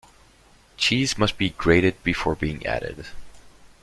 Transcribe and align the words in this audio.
Cheese 0.77 1.15
must 1.19 1.37
be 1.37 1.51
grated 1.51 2.01
before 2.03 2.33
being 2.33 2.65
added. 2.65 3.05